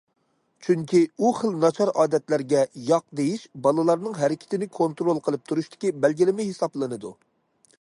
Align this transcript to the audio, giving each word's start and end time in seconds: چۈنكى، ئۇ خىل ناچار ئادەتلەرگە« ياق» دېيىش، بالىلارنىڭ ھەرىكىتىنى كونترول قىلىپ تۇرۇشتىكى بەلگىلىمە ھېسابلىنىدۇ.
چۈنكى، 0.67 0.99
ئۇ 1.19 1.27
خىل 1.39 1.57
ناچار 1.65 1.91
ئادەتلەرگە« 2.03 2.63
ياق» 2.87 3.05
دېيىش، 3.19 3.43
بالىلارنىڭ 3.67 4.17
ھەرىكىتىنى 4.21 4.69
كونترول 4.79 5.21
قىلىپ 5.29 5.45
تۇرۇشتىكى 5.53 5.93
بەلگىلىمە 6.07 6.49
ھېسابلىنىدۇ. 6.49 7.17